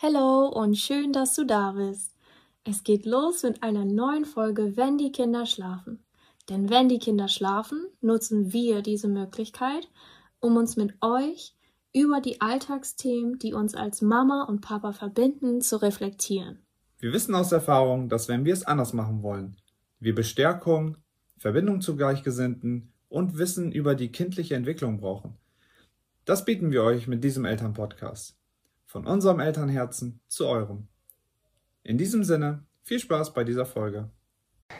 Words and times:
Hallo 0.00 0.46
und 0.46 0.76
schön, 0.76 1.12
dass 1.12 1.34
du 1.34 1.44
da 1.44 1.72
bist. 1.72 2.14
Es 2.62 2.84
geht 2.84 3.04
los 3.04 3.42
mit 3.42 3.64
einer 3.64 3.84
neuen 3.84 4.24
Folge 4.24 4.76
Wenn 4.76 4.96
die 4.96 5.10
Kinder 5.10 5.44
schlafen. 5.44 6.04
Denn 6.48 6.70
wenn 6.70 6.88
die 6.88 7.00
Kinder 7.00 7.26
schlafen, 7.26 7.84
nutzen 8.00 8.52
wir 8.52 8.82
diese 8.82 9.08
Möglichkeit, 9.08 9.88
um 10.38 10.56
uns 10.56 10.76
mit 10.76 10.94
euch 11.00 11.56
über 11.92 12.20
die 12.20 12.40
Alltagsthemen, 12.40 13.40
die 13.40 13.54
uns 13.54 13.74
als 13.74 14.00
Mama 14.00 14.44
und 14.44 14.60
Papa 14.60 14.92
verbinden, 14.92 15.62
zu 15.62 15.82
reflektieren. 15.82 16.60
Wir 17.00 17.12
wissen 17.12 17.34
aus 17.34 17.50
Erfahrung, 17.50 18.08
dass 18.08 18.28
wenn 18.28 18.44
wir 18.44 18.52
es 18.52 18.62
anders 18.62 18.92
machen 18.92 19.24
wollen, 19.24 19.56
wir 19.98 20.14
Bestärkung, 20.14 20.96
Verbindung 21.38 21.80
zu 21.80 21.96
Gleichgesinnten 21.96 22.92
und 23.08 23.36
Wissen 23.36 23.72
über 23.72 23.96
die 23.96 24.12
kindliche 24.12 24.54
Entwicklung 24.54 25.00
brauchen. 25.00 25.34
Das 26.24 26.44
bieten 26.44 26.70
wir 26.70 26.84
euch 26.84 27.08
mit 27.08 27.24
diesem 27.24 27.44
Elternpodcast. 27.44 28.37
Von 28.90 29.06
unserem 29.06 29.38
Elternherzen 29.38 30.18
zu 30.28 30.46
eurem. 30.46 30.88
In 31.82 31.98
diesem 31.98 32.24
Sinne, 32.24 32.62
viel 32.82 32.98
Spaß 32.98 33.34
bei 33.34 33.44
dieser 33.44 33.66
Folge. 33.66 34.08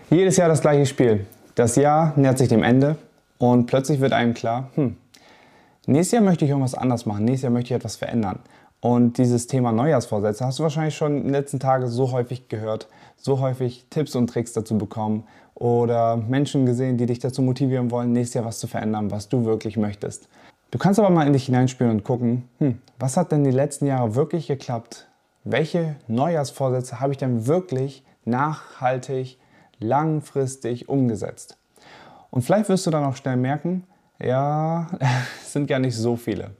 Jedes 0.09 0.39
Jahr 0.39 0.49
das 0.49 0.63
gleiche 0.63 0.87
Spiel. 0.87 1.27
Das 1.55 1.77
Jahr 1.77 2.15
nähert 2.17 2.39
sich 2.39 2.49
dem 2.49 2.63
Ende 2.63 2.97
und 3.37 3.67
plötzlich 3.67 4.01
wird 4.01 4.15
einem 4.15 4.33
klar, 4.33 4.71
hm, 4.77 4.97
nächstes 5.85 6.13
Jahr 6.13 6.23
möchte 6.23 6.47
ich 6.47 6.51
irgendwas 6.51 6.75
anders 6.75 7.05
machen, 7.05 7.27
nächstes 7.27 7.43
Jahr 7.43 7.53
möchte 7.53 7.75
ich 7.75 7.77
etwas 7.77 7.97
verändern. 7.97 8.39
Und 8.81 9.19
dieses 9.19 9.47
Thema 9.47 9.73
Neujahrsvorsätze 9.73 10.47
hast 10.47 10.59
du 10.59 10.63
wahrscheinlich 10.63 10.97
schon 10.97 11.19
in 11.19 11.23
den 11.25 11.33
letzten 11.33 11.61
Tagen 11.61 11.87
so 11.87 12.11
häufig 12.11 12.49
gehört, 12.49 12.89
so 13.19 13.41
häufig 13.41 13.89
Tipps 13.91 14.15
und 14.15 14.29
Tricks 14.31 14.55
dazu 14.55 14.79
bekommen 14.79 15.25
oder 15.55 16.17
Menschen 16.17 16.65
gesehen, 16.65 16.97
die 16.97 17.05
dich 17.05 17.19
dazu 17.19 17.43
motivieren 17.43 17.91
wollen, 17.91 18.15
nächstes 18.15 18.37
Jahr 18.37 18.47
was 18.47 18.59
zu 18.59 18.69
verändern, 18.69 19.11
was 19.11 19.29
du 19.29 19.45
wirklich 19.45 19.77
möchtest. 19.77 20.31
Du 20.71 20.77
kannst 20.79 21.01
aber 21.01 21.09
mal 21.09 21.27
in 21.27 21.33
dich 21.33 21.47
hineinspüren 21.47 21.93
und 21.93 22.05
gucken, 22.05 22.49
hm, 22.59 22.79
was 22.99 23.17
hat 23.17 23.33
denn 23.33 23.43
die 23.43 23.51
letzten 23.51 23.87
Jahre 23.87 24.15
wirklich 24.15 24.49
geklappt? 24.49 25.09
Welche 25.45 25.97
Neujahrsvorsätze 26.09 27.01
habe 27.01 27.13
ich 27.13 27.19
denn 27.19 27.47
wirklich 27.47 28.05
nachhaltig, 28.27 29.39
langfristig 29.79 30.89
umgesetzt? 30.89 31.57
Und 32.31 32.43
vielleicht 32.43 32.69
wirst 32.69 32.87
du 32.87 32.91
dann 32.91 33.05
auch 33.05 33.17
schnell 33.17 33.37
merken, 33.37 33.85
ja, 34.23 34.89
es 35.41 35.55
sind 35.55 35.69
gar 35.69 35.79
nicht 35.79 35.97
so 35.97 36.17
viele. 36.17 36.51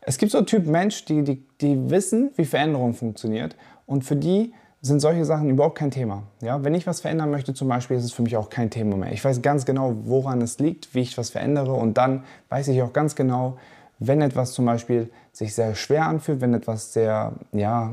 Es 0.00 0.18
gibt 0.18 0.32
so 0.32 0.38
einen 0.38 0.46
Typ 0.46 0.66
Mensch, 0.66 1.04
die, 1.04 1.22
die, 1.22 1.46
die 1.60 1.90
wissen, 1.90 2.30
wie 2.34 2.44
Veränderung 2.44 2.94
funktioniert 2.94 3.54
und 3.86 4.04
für 4.04 4.16
die 4.16 4.54
sind 4.82 5.00
solche 5.00 5.24
Sachen 5.24 5.50
überhaupt 5.50 5.78
kein 5.78 5.90
Thema. 5.90 6.22
Ja? 6.40 6.62
Wenn 6.62 6.74
ich 6.74 6.86
was 6.86 7.00
verändern 7.00 7.30
möchte, 7.30 7.54
zum 7.54 7.68
Beispiel, 7.68 7.96
ist 7.96 8.04
es 8.04 8.12
für 8.12 8.22
mich 8.22 8.36
auch 8.36 8.50
kein 8.50 8.70
Thema 8.70 8.96
mehr. 8.96 9.12
Ich 9.12 9.24
weiß 9.24 9.42
ganz 9.42 9.64
genau, 9.64 9.94
woran 10.04 10.40
es 10.42 10.58
liegt, 10.58 10.94
wie 10.94 11.00
ich 11.00 11.16
was 11.18 11.30
verändere 11.30 11.72
und 11.72 11.98
dann 11.98 12.24
weiß 12.48 12.68
ich 12.68 12.82
auch 12.82 12.92
ganz 12.92 13.14
genau, 13.14 13.56
wenn 13.98 14.20
etwas 14.20 14.52
zum 14.52 14.66
Beispiel 14.66 15.10
sich 15.32 15.54
sehr 15.54 15.74
schwer 15.74 16.06
anfühlt, 16.06 16.40
wenn 16.40 16.54
etwas 16.54 16.92
sehr, 16.92 17.32
ja, 17.52 17.92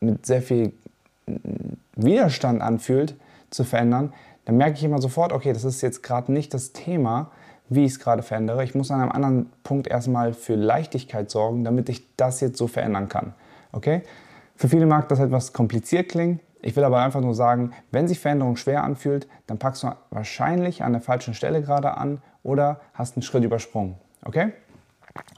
mit 0.00 0.26
sehr 0.26 0.42
viel 0.42 0.72
Widerstand 1.96 2.60
anfühlt, 2.62 3.14
zu 3.50 3.64
verändern, 3.64 4.12
dann 4.44 4.56
merke 4.56 4.76
ich 4.76 4.84
immer 4.84 5.00
sofort, 5.00 5.32
okay, 5.32 5.52
das 5.52 5.64
ist 5.64 5.80
jetzt 5.80 6.02
gerade 6.02 6.32
nicht 6.32 6.54
das 6.54 6.72
Thema, 6.72 7.30
wie 7.68 7.84
ich 7.84 7.92
es 7.92 8.00
gerade 8.00 8.22
verändere. 8.22 8.64
Ich 8.64 8.74
muss 8.74 8.90
an 8.90 9.00
einem 9.00 9.12
anderen 9.12 9.50
Punkt 9.62 9.86
erstmal 9.86 10.34
für 10.34 10.54
Leichtigkeit 10.54 11.30
sorgen, 11.30 11.64
damit 11.64 11.88
ich 11.88 12.04
das 12.16 12.40
jetzt 12.40 12.58
so 12.58 12.66
verändern 12.66 13.08
kann. 13.08 13.32
Okay? 13.72 14.02
Für 14.60 14.68
viele 14.68 14.84
mag 14.84 15.08
das 15.08 15.20
etwas 15.20 15.54
kompliziert 15.54 16.10
klingen. 16.10 16.38
Ich 16.60 16.76
will 16.76 16.84
aber 16.84 17.02
einfach 17.02 17.22
nur 17.22 17.34
sagen, 17.34 17.70
wenn 17.92 18.06
sich 18.06 18.20
Veränderung 18.20 18.56
schwer 18.56 18.84
anfühlt, 18.84 19.26
dann 19.46 19.56
packst 19.56 19.84
du 19.84 19.88
wahrscheinlich 20.10 20.82
an 20.82 20.92
der 20.92 21.00
falschen 21.00 21.32
Stelle 21.32 21.62
gerade 21.62 21.96
an 21.96 22.20
oder 22.42 22.78
hast 22.92 23.16
einen 23.16 23.22
Schritt 23.22 23.42
übersprungen. 23.42 23.94
Okay? 24.22 24.52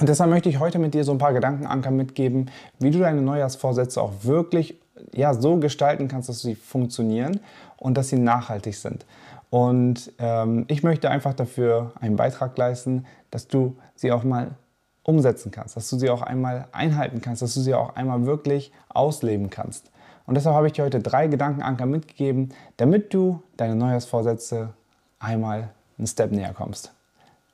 Und 0.01 0.09
deshalb 0.09 0.29
möchte 0.29 0.49
ich 0.49 0.59
heute 0.59 0.81
mit 0.81 0.93
dir 0.93 1.05
so 1.05 1.13
ein 1.13 1.19
paar 1.19 1.33
Gedankenanker 1.33 1.93
mitgeben, 1.93 2.51
wie 2.81 2.91
du 2.91 2.99
deine 2.99 3.23
Neujahrsvorsätze 3.23 4.03
auch 4.03 4.25
wirklich 4.25 4.81
ja, 5.15 5.35
so 5.35 5.57
gestalten 5.59 6.09
kannst, 6.09 6.29
dass 6.29 6.41
sie 6.41 6.57
funktionieren 6.57 7.39
und 7.77 7.97
dass 7.97 8.09
sie 8.09 8.19
nachhaltig 8.19 8.75
sind. 8.75 9.07
Und 9.51 10.11
ähm, 10.19 10.65
ich 10.67 10.83
möchte 10.83 11.11
einfach 11.11 11.35
dafür 11.35 11.93
einen 12.01 12.17
Beitrag 12.17 12.59
leisten, 12.59 13.07
dass 13.31 13.47
du 13.47 13.77
sie 13.95 14.11
auch 14.11 14.25
mal 14.25 14.57
umsetzen 15.05 15.51
kannst, 15.51 15.77
dass 15.77 15.89
du 15.91 15.99
sie 15.99 16.11
auch 16.11 16.23
einmal 16.23 16.67
einhalten 16.73 17.21
kannst, 17.21 17.43
dass 17.43 17.55
du 17.55 17.61
sie 17.61 17.75
auch 17.75 17.97
einmal 17.97 18.25
wirklich 18.27 18.73
ausleben 18.89 19.51
kannst. 19.51 19.91
Und 20.27 20.37
deshalb 20.37 20.55
habe 20.55 20.69
ich 20.69 20.75
dir 20.75 20.85
heute 20.85 21.01
drei 21.01 21.27
Gedankenanker 21.27 21.87
mitgegeben, 21.87 22.51
damit 22.77 23.13
du 23.13 23.43
deine 23.57 23.75
Neujahrsvorsätze 23.75 24.71
einmal 25.19 25.71
einen 25.99 26.07
Step 26.07 26.33
näher 26.33 26.53
kommst. 26.55 26.93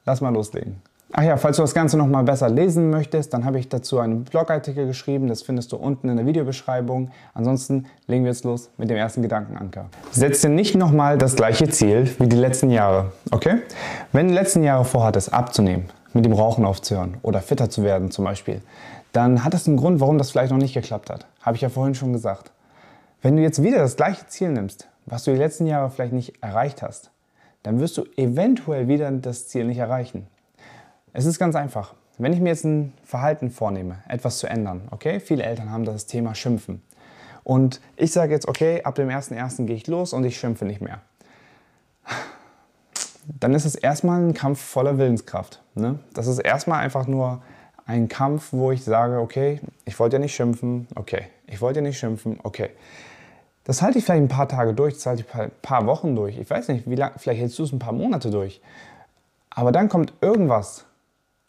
Lass 0.04 0.20
mal 0.20 0.32
loslegen. 0.32 0.82
Ach 1.12 1.22
ja, 1.22 1.38
falls 1.38 1.56
du 1.56 1.62
das 1.62 1.72
Ganze 1.72 1.96
noch 1.96 2.06
mal 2.06 2.22
besser 2.22 2.50
lesen 2.50 2.90
möchtest, 2.90 3.32
dann 3.32 3.46
habe 3.46 3.58
ich 3.58 3.70
dazu 3.70 3.98
einen 3.98 4.24
Blogartikel 4.24 4.86
geschrieben. 4.86 5.28
Das 5.28 5.40
findest 5.40 5.72
du 5.72 5.76
unten 5.76 6.10
in 6.10 6.18
der 6.18 6.26
Videobeschreibung. 6.26 7.10
Ansonsten 7.32 7.86
legen 8.06 8.24
wir 8.24 8.30
jetzt 8.30 8.44
los 8.44 8.68
mit 8.76 8.90
dem 8.90 8.98
ersten 8.98 9.22
Gedankenanker. 9.22 9.86
Setze 10.10 10.50
nicht 10.50 10.74
nochmal 10.74 11.16
das 11.16 11.34
gleiche 11.34 11.70
Ziel 11.70 12.10
wie 12.18 12.26
die 12.26 12.36
letzten 12.36 12.70
Jahre, 12.70 13.12
okay? 13.30 13.62
Wenn 14.12 14.26
du 14.26 14.34
die 14.34 14.38
letzten 14.38 14.62
Jahre 14.62 14.84
vorhattest, 14.84 15.32
abzunehmen, 15.32 15.86
mit 16.14 16.24
dem 16.24 16.32
Rauchen 16.32 16.64
aufzuhören 16.64 17.16
oder 17.22 17.40
fitter 17.40 17.70
zu 17.70 17.82
werden 17.82 18.10
zum 18.10 18.24
Beispiel, 18.24 18.62
dann 19.12 19.44
hat 19.44 19.54
es 19.54 19.66
einen 19.66 19.76
Grund, 19.76 20.00
warum 20.00 20.18
das 20.18 20.30
vielleicht 20.30 20.52
noch 20.52 20.58
nicht 20.58 20.74
geklappt 20.74 21.10
hat. 21.10 21.26
Habe 21.40 21.56
ich 21.56 21.62
ja 21.62 21.68
vorhin 21.68 21.94
schon 21.94 22.12
gesagt. 22.12 22.50
Wenn 23.22 23.36
du 23.36 23.42
jetzt 23.42 23.62
wieder 23.62 23.78
das 23.78 23.96
gleiche 23.96 24.26
Ziel 24.26 24.50
nimmst, 24.50 24.88
was 25.06 25.24
du 25.24 25.32
die 25.32 25.38
letzten 25.38 25.66
Jahre 25.66 25.90
vielleicht 25.90 26.12
nicht 26.12 26.42
erreicht 26.42 26.82
hast, 26.82 27.10
dann 27.62 27.80
wirst 27.80 27.96
du 27.96 28.04
eventuell 28.16 28.88
wieder 28.88 29.10
das 29.10 29.48
Ziel 29.48 29.64
nicht 29.64 29.78
erreichen. 29.78 30.26
Es 31.12 31.24
ist 31.24 31.38
ganz 31.38 31.56
einfach. 31.56 31.94
Wenn 32.18 32.32
ich 32.32 32.40
mir 32.40 32.50
jetzt 32.50 32.64
ein 32.64 32.92
Verhalten 33.04 33.50
vornehme, 33.50 33.98
etwas 34.08 34.38
zu 34.38 34.46
ändern, 34.46 34.82
okay? 34.90 35.20
Viele 35.20 35.44
Eltern 35.44 35.70
haben 35.70 35.84
das 35.84 36.06
Thema 36.06 36.34
Schimpfen. 36.34 36.82
Und 37.44 37.80
ich 37.96 38.12
sage 38.12 38.32
jetzt, 38.32 38.46
okay, 38.46 38.82
ab 38.82 38.96
dem 38.96 39.08
1.1. 39.08 39.66
gehe 39.66 39.76
ich 39.76 39.86
los 39.86 40.12
und 40.12 40.24
ich 40.24 40.38
schimpfe 40.38 40.64
nicht 40.64 40.80
mehr 40.80 41.00
dann 43.40 43.54
ist 43.54 43.64
es 43.64 43.74
erstmal 43.74 44.22
ein 44.22 44.34
Kampf 44.34 44.60
voller 44.60 44.98
Willenskraft. 44.98 45.62
Ne? 45.74 45.98
Das 46.14 46.26
ist 46.26 46.38
erstmal 46.38 46.80
einfach 46.80 47.06
nur 47.06 47.42
ein 47.86 48.08
Kampf, 48.08 48.52
wo 48.52 48.70
ich 48.70 48.84
sage, 48.84 49.18
okay, 49.18 49.60
ich 49.84 49.98
wollte 49.98 50.16
ja 50.16 50.20
nicht 50.20 50.34
schimpfen, 50.34 50.88
okay, 50.94 51.24
ich 51.46 51.60
wollte 51.60 51.80
ja 51.80 51.86
nicht 51.86 51.98
schimpfen, 51.98 52.38
okay. 52.42 52.70
Das 53.64 53.82
halte 53.82 53.98
ich 53.98 54.04
vielleicht 54.04 54.22
ein 54.22 54.28
paar 54.28 54.48
Tage 54.48 54.72
durch, 54.72 54.94
das 54.94 55.06
halte 55.06 55.24
ich 55.26 55.34
ein 55.34 55.50
paar 55.62 55.86
Wochen 55.86 56.14
durch. 56.16 56.38
Ich 56.38 56.48
weiß 56.48 56.68
nicht, 56.68 56.88
wie 56.88 56.94
lang, 56.94 57.12
vielleicht 57.16 57.40
hältst 57.40 57.58
du 57.58 57.64
es 57.64 57.72
ein 57.72 57.78
paar 57.78 57.92
Monate 57.92 58.30
durch. 58.30 58.62
Aber 59.50 59.72
dann 59.72 59.88
kommt 59.88 60.14
irgendwas 60.20 60.84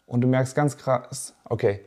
und 0.06 0.20
du 0.20 0.28
merkst 0.28 0.54
ganz 0.54 0.76
krass, 0.76 1.34
okay, 1.44 1.80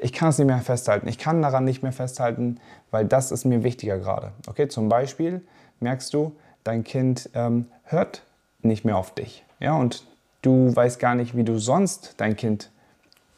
ich 0.00 0.12
kann 0.12 0.28
es 0.28 0.38
nicht 0.38 0.46
mehr 0.46 0.58
festhalten. 0.58 1.08
Ich 1.08 1.18
kann 1.18 1.42
daran 1.42 1.64
nicht 1.64 1.82
mehr 1.82 1.92
festhalten, 1.92 2.60
weil 2.90 3.04
das 3.04 3.30
ist 3.30 3.44
mir 3.44 3.62
wichtiger 3.62 3.98
gerade. 3.98 4.32
Okay, 4.48 4.68
zum 4.68 4.88
Beispiel 4.88 5.42
merkst 5.80 6.12
du, 6.14 6.36
dein 6.62 6.84
Kind 6.84 7.30
ähm, 7.34 7.66
hört 7.84 8.22
nicht 8.64 8.84
mehr 8.84 8.96
auf 8.96 9.14
dich. 9.14 9.44
Ja, 9.60 9.76
und 9.76 10.04
du 10.42 10.74
weißt 10.74 10.98
gar 10.98 11.14
nicht, 11.14 11.36
wie 11.36 11.44
du 11.44 11.58
sonst 11.58 12.14
dein 12.18 12.36
Kind 12.36 12.70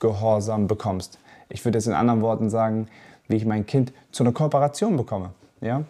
gehorsam 0.00 0.66
bekommst. 0.66 1.19
Ich 1.48 1.64
würde 1.64 1.78
jetzt 1.78 1.87
in 1.87 1.94
anderen 1.94 2.22
Worten 2.22 2.50
sagen, 2.50 2.88
wie 3.28 3.36
ich 3.36 3.44
mein 3.44 3.66
Kind 3.66 3.92
zu 4.12 4.22
einer 4.22 4.32
Kooperation 4.32 4.97
bekomme. 4.97 5.31
Ja? 5.60 5.84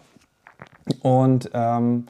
Und 1.01 1.49
ähm, 1.53 2.07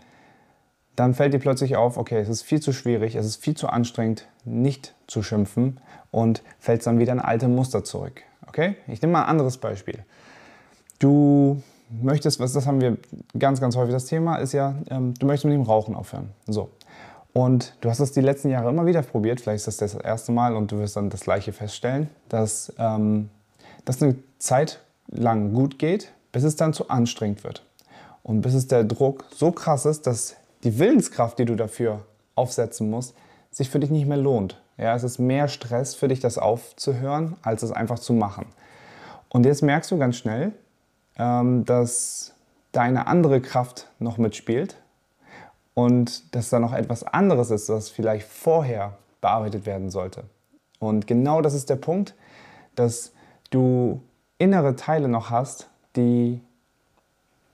dann 0.95 1.13
fällt 1.13 1.33
dir 1.33 1.39
plötzlich 1.39 1.75
auf, 1.75 1.97
okay, 1.97 2.19
es 2.19 2.29
ist 2.29 2.41
viel 2.43 2.61
zu 2.61 2.73
schwierig, 2.73 3.15
es 3.15 3.25
ist 3.25 3.43
viel 3.43 3.55
zu 3.55 3.67
anstrengend, 3.67 4.27
nicht 4.45 4.95
zu 5.07 5.23
schimpfen 5.23 5.79
und 6.11 6.43
fällst 6.59 6.87
dann 6.87 6.99
wieder 6.99 7.13
in 7.13 7.19
alte 7.19 7.47
Muster 7.47 7.83
zurück. 7.83 8.21
Okay? 8.47 8.75
Ich 8.87 9.01
nehme 9.01 9.13
mal 9.13 9.23
ein 9.23 9.29
anderes 9.29 9.57
Beispiel. 9.57 10.03
Du 10.99 11.61
möchtest, 11.89 12.39
was 12.39 12.53
das 12.53 12.65
haben 12.65 12.81
wir 12.81 12.97
ganz, 13.37 13.61
ganz 13.61 13.75
häufig 13.75 13.93
das 13.93 14.05
Thema, 14.05 14.37
ist 14.37 14.53
ja, 14.53 14.75
ähm, 14.89 15.13
du 15.13 15.25
möchtest 15.25 15.45
mit 15.45 15.53
dem 15.53 15.61
Rauchen 15.61 15.95
aufhören. 15.95 16.29
So. 16.47 16.69
Und 17.37 17.75
du 17.81 17.89
hast 17.91 17.99
es 17.99 18.13
die 18.13 18.21
letzten 18.21 18.49
Jahre 18.49 18.69
immer 18.69 18.87
wieder 18.87 19.03
probiert, 19.03 19.41
vielleicht 19.41 19.67
ist 19.67 19.79
das 19.79 19.91
das 19.91 20.01
erste 20.01 20.31
Mal 20.31 20.55
und 20.55 20.71
du 20.71 20.79
wirst 20.79 20.95
dann 20.95 21.11
das 21.11 21.21
gleiche 21.21 21.53
feststellen, 21.53 22.09
dass 22.29 22.73
ähm, 22.79 23.29
das 23.85 24.01
eine 24.01 24.15
Zeit 24.39 24.79
lang 25.07 25.53
gut 25.53 25.77
geht, 25.77 26.11
bis 26.31 26.41
es 26.43 26.55
dann 26.55 26.73
zu 26.73 26.89
anstrengend 26.89 27.43
wird. 27.43 27.63
Und 28.23 28.41
bis 28.41 28.55
es 28.55 28.67
der 28.67 28.83
Druck 28.83 29.25
so 29.29 29.51
krass 29.51 29.85
ist, 29.85 30.07
dass 30.07 30.35
die 30.63 30.79
Willenskraft, 30.79 31.37
die 31.37 31.45
du 31.45 31.55
dafür 31.55 31.99
aufsetzen 32.33 32.89
musst, 32.89 33.13
sich 33.51 33.69
für 33.69 33.79
dich 33.79 33.91
nicht 33.91 34.07
mehr 34.07 34.17
lohnt. 34.17 34.59
Ja, 34.79 34.95
es 34.95 35.03
ist 35.03 35.19
mehr 35.19 35.47
Stress 35.47 35.93
für 35.93 36.07
dich, 36.07 36.19
das 36.19 36.39
aufzuhören, 36.39 37.35
als 37.43 37.61
es 37.61 37.71
einfach 37.71 37.99
zu 37.99 38.13
machen. 38.13 38.47
Und 39.29 39.45
jetzt 39.45 39.61
merkst 39.61 39.91
du 39.91 39.99
ganz 39.99 40.15
schnell, 40.15 40.53
ähm, 41.19 41.65
dass 41.65 42.33
deine 42.71 43.05
andere 43.05 43.41
Kraft 43.41 43.91
noch 43.99 44.17
mitspielt, 44.17 44.75
und 45.77 46.33
dass 46.33 46.49
da 46.49 46.59
noch 46.59 46.73
etwas 46.73 47.03
anderes 47.03 47.51
ist, 47.51 47.69
was 47.69 47.89
vielleicht 47.89 48.27
vorher 48.27 48.93
bearbeitet 49.21 49.67
werden 49.67 49.91
sollte. 49.91 50.23
Und 50.79 51.05
genau 51.05 51.41
das 51.41 51.53
ist 51.53 51.69
der 51.69 51.75
Punkt, 51.75 52.15
dass 52.75 53.11
du 53.51 54.01
innere 54.39 54.75
Teile 54.75 55.07
noch 55.07 55.29
hast, 55.29 55.69
die 55.95 56.41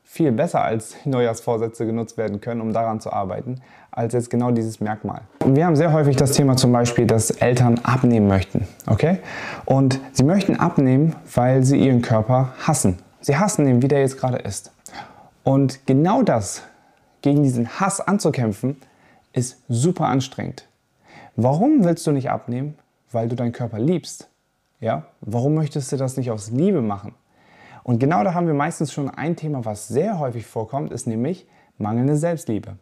viel 0.06 0.32
besser 0.32 0.62
als 0.62 0.96
Neujahrsvorsätze 1.04 1.86
genutzt 1.86 2.18
werden 2.18 2.40
können, 2.40 2.62
um 2.62 2.72
daran 2.72 3.02
zu 3.02 3.12
arbeiten, 3.12 3.62
als 3.92 4.14
jetzt 4.14 4.30
genau 4.30 4.52
dieses 4.52 4.80
Merkmal. 4.80 5.22
Und 5.44 5.58
wir 5.58 5.66
haben 5.66 5.76
sehr 5.76 5.92
häufig 5.92 6.16
das 6.16 6.32
Thema 6.32 6.56
zum 6.56 6.72
Beispiel, 6.72 7.06
dass 7.08 7.30
Eltern 7.30 7.80
abnehmen 7.84 8.28
möchten. 8.28 8.68
Okay? 8.88 9.20
Und 9.66 10.00
sie 10.14 10.24
möchten 10.24 10.56
abnehmen, 10.56 11.16
weil 11.34 11.64
sie 11.64 11.78
ihren 11.78 12.02
Körper 12.02 12.54
hassen 12.66 13.00
Sie 13.24 13.38
hassen 13.38 13.66
ihn, 13.66 13.82
wie 13.82 13.88
der 13.88 14.02
jetzt 14.02 14.20
gerade 14.20 14.38
ist. 14.38 14.72
Und 15.44 15.86
genau 15.88 16.24
das, 16.24 16.64
gegen 17.24 17.42
diesen 17.42 17.80
Hass 17.80 18.00
anzukämpfen, 18.00 18.78
ist 19.32 19.64
super 19.68 20.06
anstrengend. 20.06 20.68
Warum 21.36 21.84
willst 21.84 22.06
du 22.06 22.12
nicht 22.12 22.30
abnehmen? 22.30 22.78
Weil 23.12 23.28
du 23.28 23.36
deinen 23.36 23.54
Körper 23.54 23.80
liebst. 23.80 24.30
Ja? 24.80 25.08
Warum 25.22 25.56
möchtest 25.56 25.92
du 25.92 25.98
das 25.98 26.18
nicht 26.18 26.30
aus 26.30 26.52
Liebe 26.52 26.84
machen? 26.84 27.16
Und 27.82 28.00
genau 28.00 28.24
da 28.24 28.34
haben 28.34 28.48
wir 28.48 28.54
meistens 28.54 28.94
schon 28.94 29.10
ein 29.10 29.36
Thema, 29.36 29.66
was 29.66 29.88
sehr 29.88 30.20
häufig 30.20 30.46
vorkommt, 30.46 30.92
ist 30.92 31.08
nämlich 31.08 31.48
mangelnde 31.78 32.16
Selbstliebe. 32.16 32.78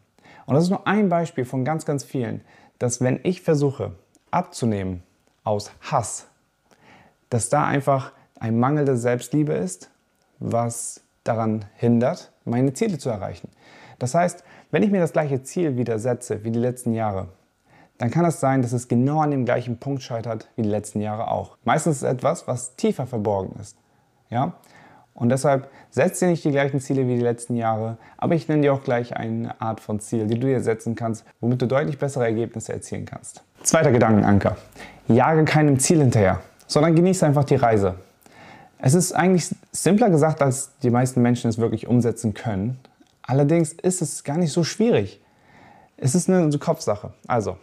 Und 0.45 0.55
das 0.55 0.65
ist 0.65 0.69
nur 0.69 0.85
ein 0.85 1.07
Beispiel 1.07 1.45
von 1.45 1.63
ganz, 1.63 1.85
ganz 1.85 2.03
vielen, 2.03 2.41
dass 2.79 2.99
wenn 2.99 3.19
ich 3.23 3.41
versuche 3.41 3.93
abzunehmen 4.31 5.03
aus 5.43 5.71
Hass, 5.81 6.27
dass 7.29 7.49
da 7.49 7.65
einfach 7.65 8.11
ein 8.39 8.59
Mangel 8.59 8.85
der 8.85 8.97
Selbstliebe 8.97 9.53
ist, 9.53 9.89
was 10.39 11.01
daran 11.23 11.65
hindert, 11.75 12.31
meine 12.43 12.73
Ziele 12.73 12.97
zu 12.97 13.09
erreichen. 13.09 13.49
Das 14.01 14.15
heißt, 14.15 14.44
wenn 14.71 14.81
ich 14.81 14.89
mir 14.89 15.00
das 15.00 15.13
gleiche 15.13 15.44
Ziel 15.44 15.77
wieder 15.77 16.00
setze 16.00 16.44
wie 16.44 16.50
die 16.50 16.59
letzten 16.59 16.94
Jahre, 16.94 17.27
dann 18.00 18.09
kann 18.09 18.25
es 18.25 18.39
sein, 18.39 18.63
dass 18.63 18.74
es 18.74 18.88
genau 18.88 19.21
an 19.21 19.30
dem 19.30 19.45
gleichen 19.45 19.77
Punkt 19.77 20.01
scheitert 20.01 20.50
wie 20.56 20.63
die 20.63 20.69
letzten 20.69 21.01
Jahre 21.01 21.30
auch. 21.30 21.57
Meistens 21.65 21.98
ist 21.98 22.01
es 22.01 22.09
etwas, 22.09 22.48
was 22.48 22.75
tiefer 22.75 23.06
verborgen 23.06 23.59
ist. 23.59 23.77
Ja? 24.31 24.53
Und 25.13 25.30
deshalb 25.30 25.69
setzt 25.92 26.19
dir 26.19 26.30
nicht 26.30 26.44
die 26.44 26.50
gleichen 26.50 26.80
Ziele 26.80 27.07
wie 27.07 27.15
die 27.15 27.21
letzten 27.21 27.56
Jahre, 27.56 27.98
aber 28.18 28.33
ich 28.33 28.48
nenne 28.48 28.63
dir 28.63 28.74
auch 28.74 28.81
gleich 28.81 29.15
eine 29.15 29.62
Art 29.62 29.80
von 29.80 30.00
Ziel, 30.00 30.25
die 30.25 30.39
du 30.39 30.48
dir 30.48 30.62
setzen 30.62 30.95
kannst, 30.95 31.24
womit 31.39 31.62
du 31.62 31.68
deutlich 31.68 32.00
bessere 32.00 32.24
Ergebnisse 32.24 32.74
erzielen 32.74 33.06
kannst. 33.06 33.44
Zweiter 33.62 33.92
Gedankenanker. 33.92 34.57
Jage 35.09 35.45
keinem 35.45 35.77
Ziel 35.77 36.00
hinterher, 36.00 36.39
sondern 36.65 36.95
genieße 36.95 37.24
einfach 37.24 37.44
die 37.44 37.56
Reise. 37.56 37.95
Es 38.80 38.95
ist 38.95 39.12
eigentlich 39.12 39.53
simpler 39.71 40.09
gesagt, 40.09 40.42
als 40.42 40.71
die 40.81 40.89
meisten 40.89 41.21
Menschen 41.21 41.51
es 41.51 41.59
wirklich 41.59 41.86
umsetzen 41.86 42.33
können. 42.33 42.80
Allerdings 43.31 43.72
ist 43.72 44.01
es 44.01 44.25
gar 44.25 44.38
nicht 44.38 44.51
so 44.51 44.66
schwierig. 44.66 45.22
Es 45.95 46.16
ist 46.16 46.30
eine 46.30 46.50
Kopfsache. 46.60 47.13
Also, 47.28 47.56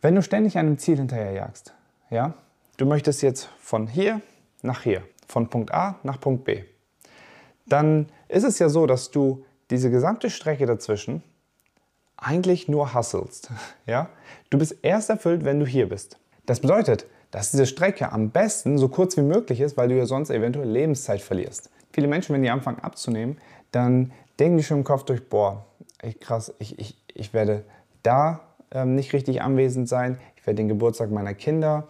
wenn 0.00 0.14
du 0.14 0.22
ständig 0.22 0.56
einem 0.56 0.78
Ziel 0.78 0.96
hinterherjagst, 0.96 1.74
ja, 2.08 2.32
du 2.78 2.86
möchtest 2.86 3.20
jetzt 3.20 3.50
von 3.60 3.86
hier 3.86 4.22
nach 4.62 4.80
hier, 4.80 5.02
von 5.28 5.50
Punkt 5.50 5.74
A 5.74 5.96
nach 6.04 6.18
Punkt 6.18 6.44
B, 6.44 6.64
dann 7.66 8.06
ist 8.28 8.44
es 8.44 8.58
ja 8.60 8.70
so, 8.70 8.86
dass 8.86 9.10
du 9.10 9.44
diese 9.68 9.90
gesamte 9.90 10.30
Strecke 10.30 10.64
dazwischen 10.64 11.22
eigentlich 12.16 12.66
nur 12.66 12.94
hustlest. 12.94 13.50
Ja? 13.86 14.08
Du 14.48 14.56
bist 14.56 14.76
erst 14.80 15.10
erfüllt, 15.10 15.44
wenn 15.44 15.60
du 15.60 15.66
hier 15.66 15.90
bist. 15.90 16.18
Das 16.46 16.60
bedeutet, 16.60 17.04
dass 17.30 17.50
diese 17.50 17.66
Strecke 17.66 18.10
am 18.10 18.30
besten 18.30 18.78
so 18.78 18.88
kurz 18.88 19.18
wie 19.18 19.22
möglich 19.22 19.60
ist, 19.60 19.76
weil 19.76 19.90
du 19.90 19.98
ja 19.98 20.06
sonst 20.06 20.30
eventuell 20.30 20.70
Lebenszeit 20.70 21.20
verlierst. 21.20 21.68
Viele 21.92 22.06
Menschen, 22.06 22.34
wenn 22.34 22.42
die 22.42 22.48
anfangen 22.48 22.78
abzunehmen, 22.78 23.36
dann 23.70 24.12
denken 24.38 24.56
die 24.56 24.64
schon 24.64 24.78
im 24.78 24.84
Kopf 24.84 25.04
durch, 25.04 25.28
boah, 25.28 25.64
echt 26.00 26.20
krass, 26.20 26.52
ich, 26.58 26.78
ich, 26.78 26.96
ich 27.12 27.32
werde 27.34 27.64
da 28.02 28.40
ähm, 28.70 28.94
nicht 28.94 29.12
richtig 29.12 29.42
anwesend 29.42 29.88
sein, 29.88 30.18
ich 30.36 30.46
werde 30.46 30.56
den 30.56 30.68
Geburtstag 30.68 31.10
meiner 31.10 31.34
Kinder 31.34 31.88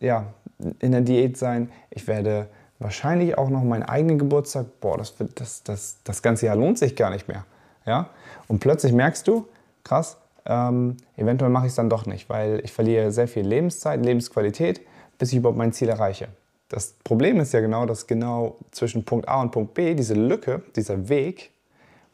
ja, 0.00 0.32
in 0.80 0.92
der 0.92 1.02
Diät 1.02 1.36
sein, 1.36 1.70
ich 1.90 2.06
werde 2.08 2.48
wahrscheinlich 2.78 3.36
auch 3.38 3.50
noch 3.50 3.62
meinen 3.62 3.82
eigenen 3.82 4.18
Geburtstag, 4.18 4.66
boah, 4.80 4.96
das, 4.96 5.14
das, 5.34 5.62
das, 5.62 5.98
das 6.02 6.22
ganze 6.22 6.46
Jahr 6.46 6.56
lohnt 6.56 6.78
sich 6.78 6.96
gar 6.96 7.10
nicht 7.10 7.28
mehr. 7.28 7.44
Ja? 7.86 8.08
Und 8.48 8.58
plötzlich 8.60 8.92
merkst 8.92 9.28
du, 9.28 9.46
krass, 9.84 10.16
ähm, 10.46 10.96
eventuell 11.16 11.50
mache 11.50 11.66
ich 11.66 11.72
es 11.72 11.76
dann 11.76 11.90
doch 11.90 12.06
nicht, 12.06 12.28
weil 12.28 12.60
ich 12.64 12.72
verliere 12.72 13.12
sehr 13.12 13.28
viel 13.28 13.46
Lebenszeit, 13.46 14.04
Lebensqualität, 14.04 14.80
bis 15.18 15.32
ich 15.32 15.38
überhaupt 15.38 15.58
mein 15.58 15.72
Ziel 15.72 15.90
erreiche. 15.90 16.28
Das 16.70 16.94
Problem 17.04 17.40
ist 17.40 17.52
ja 17.52 17.60
genau, 17.60 17.84
dass 17.84 18.06
genau 18.06 18.56
zwischen 18.70 19.04
Punkt 19.04 19.28
A 19.28 19.42
und 19.42 19.50
Punkt 19.50 19.74
B 19.74 19.94
diese 19.94 20.14
Lücke, 20.14 20.62
dieser 20.76 21.08
Weg, 21.08 21.50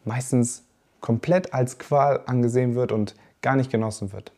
meistens 0.04 0.64
komplett 1.00 1.52
als 1.52 1.78
Qual 1.78 2.22
angesehen 2.26 2.74
wird 2.74 2.90
und 2.90 3.14
gar 3.42 3.54
nicht 3.54 3.70
genossen 3.70 4.12
wird. 4.12 4.32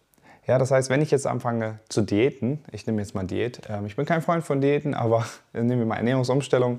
Ja, 0.47 0.59
das 0.59 0.73
heißt, 0.73 0.91
wenn 0.91 1.03
ich 1.03 1.13
jetzt 1.13 1.27
anfange 1.27 1.79
zu 1.89 2.03
diäten, 2.03 2.65
ich 2.73 2.85
nehme 2.87 3.01
jetzt 3.01 3.15
mal 3.15 3.25
Diät, 3.25 3.61
ähm, 3.69 3.87
ich 3.87 3.95
bin 3.95 4.07
kein 4.07 4.21
Freund 4.21 4.43
von 4.43 4.61
Diäten, 4.61 4.95
aber 4.95 5.25
nehmen 5.53 5.79
wir 5.79 5.87
mal 5.87 5.97
Ernährungsumstellung, 5.97 6.79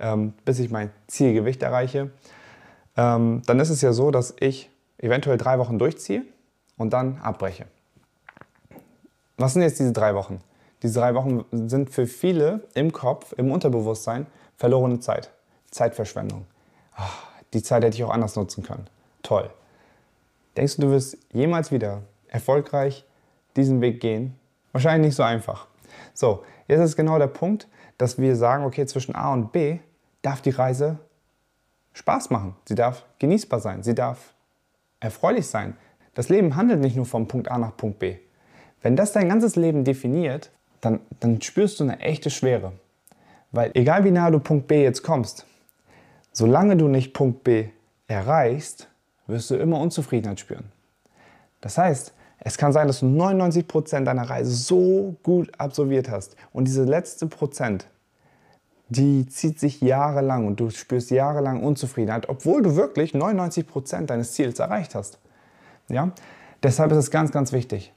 ähm, 0.00 0.32
bis 0.44 0.58
ich 0.58 0.70
mein 0.70 0.90
Zielgewicht 1.06 1.62
erreiche, 1.62 2.10
ähm, 2.96 3.42
dann 3.46 3.60
ist 3.60 3.70
es 3.70 3.82
ja 3.82 3.92
so, 3.92 4.10
dass 4.10 4.34
ich 4.40 4.68
eventuell 4.98 5.36
drei 5.36 5.58
Wochen 5.58 5.78
durchziehe 5.78 6.22
und 6.76 6.92
dann 6.92 7.18
abbreche. 7.18 7.66
Was 9.36 9.52
sind 9.52 9.62
jetzt 9.62 9.78
diese 9.78 9.92
drei 9.92 10.14
Wochen? 10.16 10.40
Diese 10.82 11.00
drei 11.00 11.14
Wochen 11.14 11.44
sind 11.68 11.90
für 11.90 12.06
viele 12.06 12.68
im 12.74 12.92
Kopf, 12.92 13.32
im 13.36 13.50
Unterbewusstsein 13.50 14.26
verlorene 14.56 15.00
Zeit. 15.00 15.30
Zeitverschwendung. 15.70 16.46
Ach, 16.96 17.26
die 17.52 17.62
Zeit 17.62 17.84
hätte 17.84 17.96
ich 17.96 18.04
auch 18.04 18.10
anders 18.10 18.36
nutzen 18.36 18.62
können. 18.62 18.86
Toll. 19.22 19.50
Denkst 20.56 20.76
du, 20.76 20.82
du 20.82 20.90
wirst 20.90 21.18
jemals 21.32 21.70
wieder 21.70 22.02
erfolgreich 22.28 23.04
diesen 23.56 23.80
Weg 23.80 24.00
gehen? 24.00 24.34
Wahrscheinlich 24.72 25.08
nicht 25.08 25.16
so 25.16 25.22
einfach. 25.22 25.66
So, 26.14 26.44
jetzt 26.68 26.80
ist 26.80 26.96
genau 26.96 27.18
der 27.18 27.26
Punkt, 27.26 27.68
dass 27.98 28.18
wir 28.18 28.36
sagen, 28.36 28.64
okay, 28.64 28.86
zwischen 28.86 29.14
A 29.14 29.32
und 29.32 29.52
B 29.52 29.78
darf 30.22 30.40
die 30.42 30.50
Reise 30.50 30.98
Spaß 31.92 32.30
machen. 32.30 32.56
Sie 32.66 32.74
darf 32.74 33.04
genießbar 33.18 33.60
sein. 33.60 33.82
Sie 33.82 33.94
darf 33.94 34.34
erfreulich 35.00 35.46
sein. 35.46 35.76
Das 36.14 36.28
Leben 36.28 36.56
handelt 36.56 36.80
nicht 36.80 36.96
nur 36.96 37.06
vom 37.06 37.28
Punkt 37.28 37.50
A 37.50 37.58
nach 37.58 37.76
Punkt 37.76 37.98
B. 37.98 38.16
Wenn 38.82 38.96
das 38.96 39.12
dein 39.12 39.28
ganzes 39.28 39.56
Leben 39.56 39.84
definiert, 39.84 40.50
dann, 40.80 41.00
dann 41.20 41.40
spürst 41.40 41.80
du 41.80 41.84
eine 41.84 42.00
echte 42.00 42.30
Schwere. 42.30 42.72
Weil 43.52 43.70
egal 43.74 44.04
wie 44.04 44.10
nah 44.10 44.30
du 44.30 44.38
Punkt 44.38 44.68
B 44.68 44.82
jetzt 44.82 45.02
kommst, 45.02 45.46
solange 46.32 46.76
du 46.76 46.88
nicht 46.88 47.12
Punkt 47.12 47.44
B 47.44 47.68
erreichst, 48.06 48.88
wirst 49.26 49.50
du 49.50 49.56
immer 49.56 49.80
Unzufriedenheit 49.80 50.40
spüren. 50.40 50.72
Das 51.60 51.78
heißt, 51.78 52.14
es 52.42 52.56
kann 52.56 52.72
sein, 52.72 52.86
dass 52.86 53.00
du 53.00 53.06
99% 53.06 54.04
deiner 54.04 54.28
Reise 54.28 54.52
so 54.52 55.16
gut 55.22 55.50
absolviert 55.58 56.10
hast 56.10 56.36
und 56.52 56.66
diese 56.66 56.84
letzte 56.84 57.26
Prozent, 57.26 57.86
die 58.88 59.26
zieht 59.26 59.60
sich 59.60 59.80
jahrelang 59.80 60.46
und 60.46 60.58
du 60.58 60.70
spürst 60.70 61.10
jahrelang 61.10 61.62
Unzufriedenheit, 61.62 62.28
obwohl 62.28 62.62
du 62.62 62.76
wirklich 62.76 63.12
99% 63.14 64.06
deines 64.06 64.32
Ziels 64.32 64.58
erreicht 64.58 64.94
hast. 64.94 65.18
Ja? 65.88 66.12
Deshalb 66.62 66.90
ist 66.92 66.98
es 66.98 67.10
ganz, 67.10 67.30
ganz 67.30 67.52
wichtig. 67.52 67.92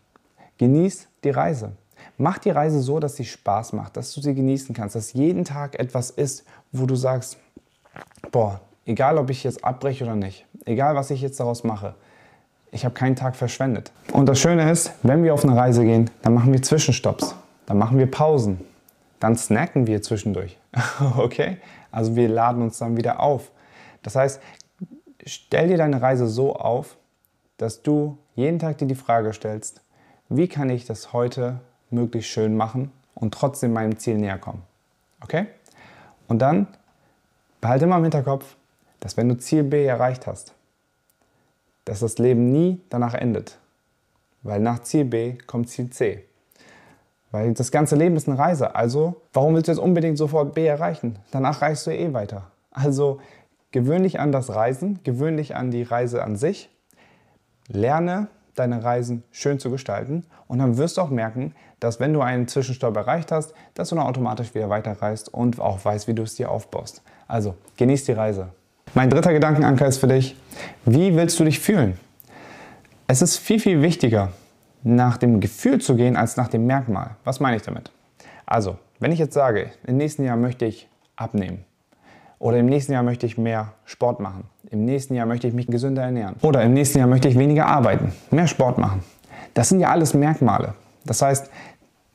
Genieß 0.58 1.08
die 1.24 1.30
Reise. 1.32 1.72
Mach 2.18 2.38
die 2.38 2.52
Reise 2.52 2.80
so, 2.80 3.00
dass 3.00 3.16
sie 3.16 3.26
Spaß 3.26 3.74
macht, 3.74 3.98
dass 3.98 4.14
du 4.14 4.22
sie 4.22 4.36
genießen 4.36 4.76
kannst, 4.76 4.96
dass 4.96 5.14
jeden 5.14 5.46
Tag 5.46 5.80
etwas 5.80 6.10
ist, 6.10 6.46
wo 6.72 6.86
du 6.86 6.96
sagst, 6.96 7.38
boah, 8.32 8.62
egal 8.86 9.18
ob 9.18 9.30
ich 9.30 9.44
jetzt 9.44 9.64
abbreche 9.64 10.04
oder 10.04 10.16
nicht, 10.16 10.46
egal 10.66 10.96
was 10.96 11.10
ich 11.12 11.22
jetzt 11.22 11.40
daraus 11.40 11.64
mache, 11.64 11.96
ich 12.72 12.86
habe 12.86 12.94
keinen 12.94 13.16
Tag 13.16 13.36
verschwendet. 13.36 13.92
Und 14.12 14.28
das 14.28 14.40
Schöne 14.40 14.70
ist, 14.72 14.92
wenn 15.04 15.24
wir 15.24 15.34
auf 15.34 15.44
eine 15.44 15.56
Reise 15.56 15.84
gehen, 15.84 16.10
dann 16.22 16.34
machen 16.34 16.52
wir 16.54 16.62
Zwischenstopps, 16.62 17.36
dann 17.66 17.78
machen 17.78 17.98
wir 17.98 18.10
Pausen, 18.10 18.60
dann 19.20 19.36
snacken 19.36 19.88
wir 19.88 20.02
zwischendurch. 20.02 20.58
okay? 21.18 21.58
Also 21.92 22.16
wir 22.16 22.28
laden 22.28 22.62
uns 22.62 22.80
dann 22.80 22.98
wieder 22.98 23.20
auf. 23.20 23.52
Das 24.02 24.16
heißt, 24.16 24.42
stell 25.26 25.68
dir 25.68 25.78
deine 25.78 26.02
Reise 26.02 26.28
so 26.28 26.56
auf, 26.56 26.98
dass 27.58 27.84
du 27.84 28.18
jeden 28.36 28.60
Tag 28.60 28.80
dir 28.80 28.88
die 28.88 28.96
Frage 28.96 29.32
stellst, 29.34 29.82
wie 30.30 30.48
kann 30.48 30.70
ich 30.70 30.86
das 30.86 31.14
heute 31.14 31.60
möglichst 31.94 32.30
schön 32.32 32.58
machen 32.58 32.92
und 33.16 33.34
trotzdem 33.34 33.74
meinem 33.74 33.98
Ziel 33.98 34.18
näher 34.18 34.38
kommen. 34.38 34.64
Okay? 35.22 35.48
Und 36.28 36.40
dann 36.40 36.68
behalte 37.62 37.86
immer 37.86 37.98
im 37.98 38.04
Hinterkopf, 38.04 38.56
dass 39.00 39.18
wenn 39.18 39.30
du 39.30 39.38
Ziel 39.38 39.64
B 39.64 39.86
erreicht 39.86 40.28
hast, 40.28 40.54
dass 41.86 42.00
das 42.00 42.18
Leben 42.18 42.52
nie 42.52 42.82
danach 42.90 43.14
endet. 43.14 43.58
Weil 44.42 44.60
nach 44.60 44.80
Ziel 44.80 45.06
B 45.06 45.38
kommt 45.48 45.70
Ziel 45.70 45.90
C. 45.90 46.26
Weil 47.32 47.54
das 47.54 47.72
ganze 47.72 47.96
Leben 47.96 48.16
ist 48.16 48.28
eine 48.28 48.38
Reise. 48.38 48.76
Also, 48.76 49.22
warum 49.32 49.56
willst 49.56 49.68
du 49.68 49.72
jetzt 49.72 49.80
unbedingt 49.80 50.18
sofort 50.18 50.54
B 50.54 50.66
erreichen? 50.66 51.20
Danach 51.32 51.62
reist 51.62 51.88
du 51.88 51.92
eh 51.92 52.14
weiter. 52.14 52.52
Also, 52.72 53.22
gewöhn 53.72 54.04
dich 54.04 54.20
an 54.20 54.32
das 54.32 54.54
Reisen, 54.54 55.00
gewöhn 55.04 55.38
dich 55.38 55.56
an 55.56 55.72
die 55.72 55.84
Reise 55.84 56.24
an 56.24 56.36
sich 56.36 56.70
Lerne 57.68 58.28
deine 58.56 58.84
Reisen 58.84 59.24
schön 59.32 59.60
zu 59.60 59.70
gestalten 59.70 60.26
und 60.48 60.60
dann 60.60 60.78
wirst 60.78 60.98
du 60.98 61.02
auch 61.02 61.10
merken, 61.10 61.54
dass 61.80 62.00
wenn 62.00 62.14
du 62.14 62.22
einen 62.22 62.48
Zwischenstopp 62.48 62.96
erreicht 62.96 63.32
hast, 63.32 63.54
dass 63.74 63.90
du 63.90 63.96
dann 63.96 64.06
automatisch 64.06 64.54
wieder 64.56 64.70
weiterreist 64.70 65.34
und 65.34 65.60
auch 65.60 65.84
weißt, 65.84 66.08
wie 66.08 66.14
du 66.14 66.24
es 66.24 66.36
dir 66.36 66.50
aufbaust. 66.50 67.02
Also 67.28 67.56
genieß 67.78 68.06
die 68.06 68.14
Reise. 68.14 68.50
Mein 68.94 69.10
dritter 69.10 69.34
Gedankenanker 69.34 69.88
ist 69.88 69.98
für 69.98 70.08
dich, 70.08 70.36
wie 70.86 71.16
willst 71.16 71.40
du 71.40 71.44
dich 71.44 71.60
fühlen? 71.60 71.98
Es 73.08 73.22
ist 73.22 73.38
viel, 73.38 73.60
viel 73.60 73.82
wichtiger, 73.82 74.30
nach 74.84 75.18
dem 75.18 75.40
Gefühl 75.40 75.82
zu 75.82 75.96
gehen, 75.96 76.16
als 76.16 76.38
nach 76.38 76.48
dem 76.48 76.68
Merkmal. 76.68 77.12
Was 77.24 77.40
meine 77.40 77.58
ich 77.58 77.64
damit? 77.64 77.92
Also, 78.46 78.78
wenn 79.00 79.12
ich 79.12 79.20
jetzt 79.20 79.34
sage, 79.34 79.72
im 79.86 79.98
nächsten 79.98 80.24
Jahr 80.24 80.38
möchte 80.38 80.66
ich 80.66 80.88
abnehmen, 81.16 81.66
oder 82.44 82.58
im 82.58 82.66
nächsten 82.66 82.92
Jahr 82.92 83.04
möchte 83.04 83.26
ich 83.26 83.38
mehr 83.38 83.72
Sport 83.86 84.20
machen. 84.20 84.44
Im 84.74 84.86
nächsten 84.86 85.14
Jahr 85.14 85.28
möchte 85.28 85.48
ich 85.48 85.54
mich 85.54 85.68
gesünder 85.68 86.02
ernähren. 86.02 86.36
Oder 86.42 86.64
im 86.64 86.74
nächsten 86.74 86.98
Jahr 86.98 87.08
möchte 87.08 87.28
ich 87.28 87.38
weniger 87.38 87.68
arbeiten, 87.68 88.12
mehr 88.32 88.48
Sport 88.48 88.80
machen. 88.80 89.04
Das 89.54 89.70
sind 89.70 89.80
ja 89.80 89.92
alles 89.92 90.16
Merkmale. 90.16 90.74
Das 91.06 91.22
heißt, 91.22 91.52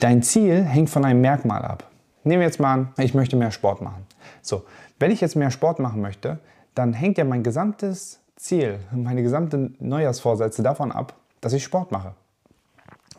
dein 0.01 0.25
Ziel 0.25 0.65
hängt 0.65 0.91
von 0.91 1.05
einem 1.05 1.21
Merkmal 1.21 1.63
ab. 1.63 1.89
Nehmen 2.25 2.41
wir 2.41 2.49
jetzt 2.49 2.59
mal 2.59 2.73
an, 2.73 2.89
ich 2.99 3.15
möchte 3.15 3.37
mehr 3.37 3.53
Sport 3.53 3.81
machen. 3.81 4.05
So, 4.43 4.65
Wenn 4.99 5.13
ich 5.13 5.21
jetzt 5.21 5.37
mehr 5.37 5.53
Sport 5.53 5.79
machen 5.79 6.01
möchte, 6.01 6.41
dann 6.75 6.95
hängt 6.95 7.17
ja 7.17 7.23
mein 7.23 7.45
gesamtes 7.45 8.19
Ziel, 8.35 8.81
meine 8.91 9.23
gesamten 9.23 9.77
Neujahrsvorsätze 9.79 10.65
davon 10.65 10.91
ab, 10.91 11.15
dass 11.41 11.53
ich 11.53 11.63
Sport 11.63 11.93
mache. 11.93 12.15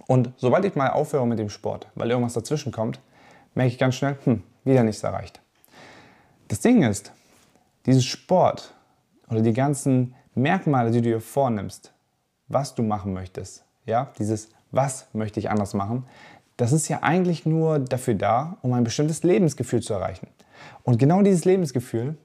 Und 0.05 0.33
sobald 0.35 0.65
ich 0.65 0.75
mal 0.75 0.89
aufhöre 0.89 1.25
mit 1.25 1.39
dem 1.39 1.49
Sport, 1.49 1.87
weil 1.95 2.09
irgendwas 2.09 2.33
dazwischen 2.33 2.73
kommt, 2.73 2.99
merke 3.55 3.71
ich 3.71 3.77
ganz 3.77 3.95
schnell, 3.95 4.17
hm, 4.25 4.43
wieder 4.65 4.83
nichts 4.83 5.01
erreicht. 5.01 5.39
Das 6.49 6.59
Ding 6.59 6.83
ist, 6.83 7.13
dieses 7.85 8.03
Sport 8.03 8.73
oder 9.29 9.41
die 9.41 9.53
ganzen 9.53 10.15
Merkmale, 10.35 10.91
die 10.91 11.01
du 11.01 11.09
dir 11.09 11.21
vornimmst, 11.21 11.93
was 12.47 12.75
du 12.75 12.83
machen 12.83 13.13
möchtest, 13.13 13.65
ja, 13.85 14.11
dieses 14.17 14.49
was 14.71 15.07
möchte 15.13 15.39
ich 15.39 15.49
anders 15.49 15.73
machen, 15.73 16.05
das 16.57 16.73
ist 16.73 16.89
ja 16.89 16.99
eigentlich 17.01 17.45
nur 17.45 17.79
dafür 17.79 18.15
da, 18.15 18.57
um 18.61 18.73
ein 18.73 18.83
bestimmtes 18.83 19.23
Lebensgefühl 19.23 19.81
zu 19.81 19.93
erreichen. 19.93 20.27
Und 20.83 20.99
genau 20.99 21.21
dieses 21.21 21.45
Lebensgefühl, 21.45 22.17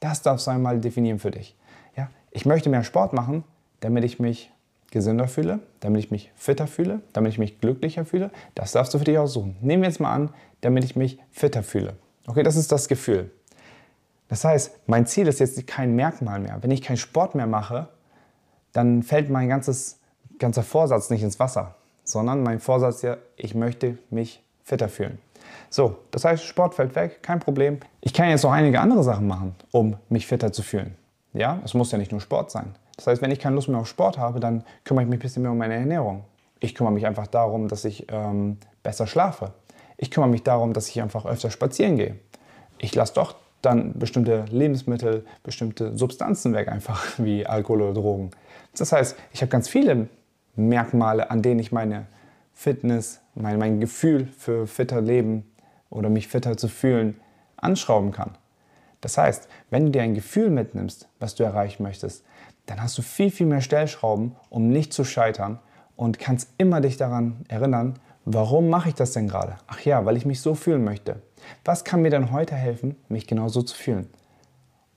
das 0.00 0.22
darfst 0.22 0.46
du 0.46 0.50
einmal 0.50 0.80
definieren 0.80 1.18
für 1.18 1.30
dich. 1.30 1.56
Ja, 1.96 2.08
ich 2.30 2.46
möchte 2.46 2.70
mehr 2.70 2.82
Sport 2.82 3.12
machen, 3.12 3.44
damit 3.80 4.04
ich 4.04 4.18
mich 4.18 4.50
gesünder 4.90 5.28
fühle, 5.28 5.60
damit 5.80 6.04
ich 6.04 6.10
mich 6.10 6.32
fitter 6.36 6.66
fühle, 6.66 7.00
damit 7.12 7.32
ich 7.32 7.38
mich 7.38 7.60
glücklicher 7.60 8.04
fühle. 8.04 8.30
Das 8.54 8.72
darfst 8.72 8.94
du 8.94 8.98
für 8.98 9.04
dich 9.04 9.18
aussuchen. 9.18 9.56
Nehmen 9.60 9.82
wir 9.82 9.88
jetzt 9.88 10.00
mal 10.00 10.12
an, 10.12 10.30
damit 10.60 10.84
ich 10.84 10.96
mich 10.96 11.18
fitter 11.30 11.62
fühle. 11.62 11.94
Okay, 12.26 12.42
das 12.42 12.56
ist 12.56 12.72
das 12.72 12.88
Gefühl. 12.88 13.30
Das 14.34 14.42
heißt, 14.42 14.80
mein 14.88 15.06
Ziel 15.06 15.28
ist 15.28 15.38
jetzt 15.38 15.64
kein 15.68 15.94
Merkmal 15.94 16.40
mehr. 16.40 16.58
Wenn 16.60 16.72
ich 16.72 16.82
keinen 16.82 16.96
Sport 16.96 17.36
mehr 17.36 17.46
mache, 17.46 17.86
dann 18.72 19.04
fällt 19.04 19.30
mein 19.30 19.48
ganzes, 19.48 20.00
ganzer 20.40 20.64
Vorsatz 20.64 21.08
nicht 21.08 21.22
ins 21.22 21.38
Wasser, 21.38 21.76
sondern 22.02 22.42
mein 22.42 22.58
Vorsatz 22.58 22.96
ist 22.96 23.02
ja, 23.02 23.16
ich 23.36 23.54
möchte 23.54 23.96
mich 24.10 24.42
fitter 24.64 24.88
fühlen. 24.88 25.20
So, 25.70 25.98
das 26.10 26.24
heißt, 26.24 26.42
Sport 26.42 26.74
fällt 26.74 26.96
weg, 26.96 27.22
kein 27.22 27.38
Problem. 27.38 27.78
Ich 28.00 28.12
kann 28.12 28.28
jetzt 28.28 28.42
noch 28.42 28.50
einige 28.50 28.80
andere 28.80 29.04
Sachen 29.04 29.28
machen, 29.28 29.54
um 29.70 29.98
mich 30.08 30.26
fitter 30.26 30.52
zu 30.52 30.64
fühlen. 30.64 30.96
Ja, 31.32 31.60
es 31.64 31.74
muss 31.74 31.92
ja 31.92 31.98
nicht 31.98 32.10
nur 32.10 32.20
Sport 32.20 32.50
sein. 32.50 32.74
Das 32.96 33.06
heißt, 33.06 33.22
wenn 33.22 33.30
ich 33.30 33.38
keine 33.38 33.54
Lust 33.54 33.68
mehr 33.68 33.78
auf 33.78 33.86
Sport 33.86 34.18
habe, 34.18 34.40
dann 34.40 34.64
kümmere 34.82 35.04
ich 35.04 35.08
mich 35.10 35.20
ein 35.20 35.22
bisschen 35.22 35.42
mehr 35.42 35.52
um 35.52 35.58
meine 35.58 35.74
Ernährung. 35.74 36.24
Ich 36.58 36.74
kümmere 36.74 36.92
mich 36.92 37.06
einfach 37.06 37.28
darum, 37.28 37.68
dass 37.68 37.84
ich 37.84 38.10
ähm, 38.10 38.56
besser 38.82 39.06
schlafe. 39.06 39.52
Ich 39.96 40.10
kümmere 40.10 40.30
mich 40.30 40.42
darum, 40.42 40.72
dass 40.72 40.88
ich 40.88 41.00
einfach 41.00 41.24
öfter 41.24 41.52
spazieren 41.52 41.94
gehe. 41.94 42.16
Ich 42.78 42.96
lasse 42.96 43.14
doch 43.14 43.36
dann 43.64 43.98
bestimmte 43.98 44.44
Lebensmittel, 44.50 45.24
bestimmte 45.42 45.96
Substanzen 45.96 46.52
weg, 46.54 46.68
einfach 46.68 47.04
wie 47.18 47.46
Alkohol 47.46 47.82
oder 47.82 47.94
Drogen. 47.94 48.30
Das 48.76 48.92
heißt, 48.92 49.16
ich 49.32 49.40
habe 49.40 49.50
ganz 49.50 49.68
viele 49.68 50.08
Merkmale, 50.56 51.30
an 51.30 51.42
denen 51.42 51.60
ich 51.60 51.72
meine 51.72 52.06
Fitness, 52.52 53.20
mein, 53.34 53.58
mein 53.58 53.80
Gefühl 53.80 54.28
für 54.38 54.66
fitter 54.66 55.00
Leben 55.00 55.44
oder 55.90 56.08
mich 56.08 56.28
fitter 56.28 56.56
zu 56.56 56.68
fühlen, 56.68 57.20
anschrauben 57.56 58.12
kann. 58.12 58.36
Das 59.00 59.18
heißt, 59.18 59.48
wenn 59.70 59.86
du 59.86 59.90
dir 59.90 60.02
ein 60.02 60.14
Gefühl 60.14 60.50
mitnimmst, 60.50 61.08
was 61.18 61.34
du 61.34 61.44
erreichen 61.44 61.82
möchtest, 61.82 62.24
dann 62.66 62.82
hast 62.82 62.96
du 62.96 63.02
viel, 63.02 63.30
viel 63.30 63.46
mehr 63.46 63.60
Stellschrauben, 63.60 64.34
um 64.48 64.68
nicht 64.68 64.92
zu 64.92 65.04
scheitern 65.04 65.58
und 65.96 66.18
kannst 66.18 66.50
immer 66.58 66.80
dich 66.80 66.96
daran 66.96 67.44
erinnern, 67.48 67.94
warum 68.24 68.68
mache 68.68 68.88
ich 68.88 68.94
das 68.94 69.12
denn 69.12 69.28
gerade? 69.28 69.56
Ach 69.66 69.80
ja, 69.80 70.04
weil 70.04 70.16
ich 70.16 70.26
mich 70.26 70.40
so 70.40 70.54
fühlen 70.54 70.84
möchte. 70.84 71.16
Was 71.64 71.84
kann 71.84 72.02
mir 72.02 72.10
denn 72.10 72.32
heute 72.32 72.54
helfen, 72.54 72.96
mich 73.08 73.26
genau 73.26 73.48
so 73.48 73.62
zu 73.62 73.76
fühlen? 73.76 74.08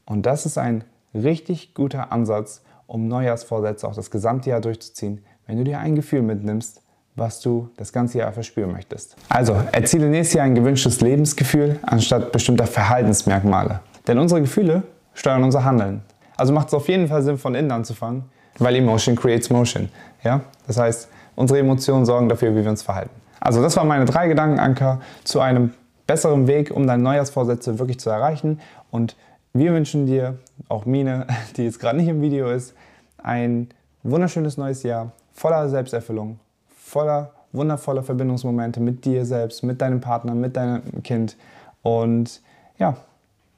Und 0.05 0.25
das 0.25 0.45
ist 0.45 0.57
ein 0.57 0.83
richtig 1.13 1.73
guter 1.73 2.11
Ansatz, 2.11 2.61
um 2.85 3.07
Neujahrsvorsätze 3.07 3.87
auch 3.87 3.95
das 3.95 4.11
gesamte 4.11 4.49
Jahr 4.49 4.61
durchzuziehen, 4.61 5.23
wenn 5.45 5.57
du 5.57 5.63
dir 5.63 5.79
ein 5.79 5.95
Gefühl 5.95 6.21
mitnimmst, 6.21 6.81
was 7.15 7.41
du 7.41 7.69
das 7.77 7.91
ganze 7.91 8.19
Jahr 8.19 8.31
verspüren 8.31 8.71
möchtest. 8.71 9.15
Also 9.27 9.53
erziele 9.71 10.07
nächstes 10.07 10.35
Jahr 10.35 10.45
ein 10.45 10.55
gewünschtes 10.55 11.01
Lebensgefühl 11.01 11.79
anstatt 11.81 12.31
bestimmter 12.31 12.67
Verhaltensmerkmale. 12.67 13.81
Denn 14.07 14.19
unsere 14.19 14.39
Gefühle 14.39 14.83
steuern 15.13 15.43
unser 15.43 15.65
Handeln. 15.65 16.03
Also 16.37 16.53
macht 16.53 16.67
es 16.67 16.73
auf 16.75 16.87
jeden 16.87 17.07
Fall 17.07 17.23
Sinn, 17.23 17.37
von 17.37 17.55
innen 17.55 17.71
anzufangen, 17.71 18.25
weil 18.59 18.75
Emotion 18.75 19.15
creates 19.15 19.49
Motion. 19.49 19.89
Ja? 20.23 20.41
Das 20.67 20.77
heißt, 20.77 21.09
unsere 21.37 21.59
Emotionen 21.59 22.05
sorgen 22.05 22.27
dafür, 22.27 22.53
wie 22.53 22.63
wir 22.63 22.69
uns 22.69 22.81
verhalten. 22.81 23.11
Also 23.39 23.61
das 23.61 23.77
waren 23.77 23.87
meine 23.87 24.03
drei 24.03 24.27
Gedankenanker 24.27 24.99
zu 25.23 25.39
einem 25.39 25.73
besseren 26.05 26.47
Weg, 26.47 26.71
um 26.71 26.85
deine 26.85 27.01
Neujahrsvorsätze 27.03 27.79
wirklich 27.79 27.99
zu 27.99 28.09
erreichen. 28.09 28.59
Und 28.91 29.15
wir 29.53 29.71
wünschen 29.71 30.05
dir, 30.05 30.37
auch 30.67 30.85
Mine, 30.85 31.27
die 31.55 31.63
jetzt 31.63 31.79
gerade 31.79 31.97
nicht 31.97 32.09
im 32.09 32.21
Video 32.21 32.49
ist, 32.49 32.73
ein 33.17 33.69
wunderschönes 34.03 34.57
neues 34.57 34.83
Jahr 34.83 35.11
voller 35.31 35.69
Selbsterfüllung, 35.69 36.39
voller 36.75 37.31
wundervoller 37.51 38.03
Verbindungsmomente 38.03 38.79
mit 38.79 39.05
dir 39.05 39.25
selbst, 39.25 39.63
mit 39.63 39.81
deinem 39.81 40.01
Partner, 40.01 40.35
mit 40.35 40.55
deinem 40.55 41.03
Kind. 41.03 41.37
Und 41.81 42.41
ja, 42.77 42.95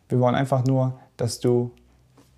wir 0.07 0.19
wollen 0.19 0.36
einfach 0.36 0.65
nur, 0.65 0.93
dass 1.17 1.39
du 1.39 1.71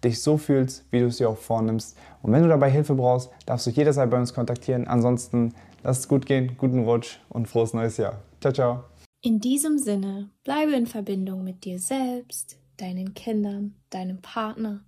dich 0.04 0.22
so 0.22 0.38
fühlst, 0.38 0.86
wie 0.92 1.00
du 1.00 1.08
es 1.08 1.18
dir 1.18 1.30
auch 1.30 1.38
vornimmst. 1.38 1.98
Und 2.22 2.32
wenn 2.32 2.44
du 2.44 2.50
dabei 2.50 2.70
Hilfe 2.70 2.96
brauchst, 2.96 3.30
darfst 3.46 3.68
du 3.68 3.72
jederzeit 3.72 4.10
bei 4.10 4.20
uns 4.20 4.34
kontaktieren. 4.34 4.88
Ansonsten 4.88 5.54
lass 5.84 6.00
es 6.00 6.08
gut 6.08 6.26
gehen, 6.26 6.56
guten 6.58 6.84
Rutsch 6.84 7.20
und 7.30 7.48
frohes 7.48 7.74
neues 7.74 7.98
Jahr. 7.98 8.22
Ciao, 8.40 8.54
ciao. 8.54 8.84
In 9.22 9.40
diesem 9.40 9.78
Sinne, 9.78 10.32
bleibe 10.44 10.74
in 10.74 10.88
Verbindung 10.88 11.44
mit 11.44 11.64
dir 11.64 11.78
selbst, 11.78 12.58
deinen 12.78 13.14
Kindern, 13.14 13.76
deinem 13.92 14.20
Partner 14.22 14.84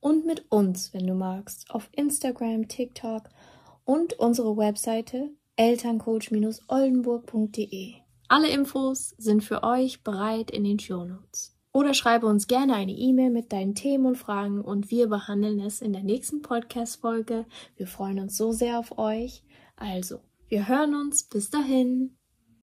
und 0.00 0.26
mit 0.26 0.50
uns, 0.50 0.92
wenn 0.92 1.06
du 1.06 1.14
magst, 1.14 1.70
auf 1.70 1.88
Instagram, 1.92 2.68
TikTok 2.68 3.30
und 3.84 4.18
unsere 4.18 4.56
Webseite 4.56 5.30
elterncoach-oldenburg.de. 5.56 7.94
Alle 8.28 8.48
Infos 8.48 9.14
sind 9.18 9.42
für 9.42 9.62
euch 9.62 10.02
bereit 10.02 10.50
in 10.50 10.64
den 10.64 10.78
Shownotes. 10.78 11.59
Oder 11.72 11.94
schreibe 11.94 12.26
uns 12.26 12.48
gerne 12.48 12.74
eine 12.74 12.92
E-Mail 12.92 13.30
mit 13.30 13.52
deinen 13.52 13.74
Themen 13.74 14.06
und 14.06 14.18
Fragen 14.18 14.60
und 14.60 14.90
wir 14.90 15.08
behandeln 15.08 15.60
es 15.60 15.80
in 15.80 15.92
der 15.92 16.02
nächsten 16.02 16.42
Podcast-Folge. 16.42 17.46
Wir 17.76 17.86
freuen 17.86 18.18
uns 18.18 18.36
so 18.36 18.50
sehr 18.50 18.78
auf 18.78 18.98
euch. 18.98 19.44
Also, 19.76 20.20
wir 20.48 20.66
hören 20.66 20.96
uns. 20.96 21.22
Bis 21.22 21.48
dahin. 21.48 22.16